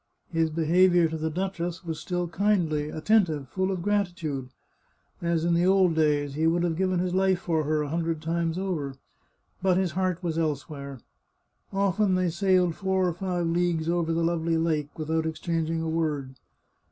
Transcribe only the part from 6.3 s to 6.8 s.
he would have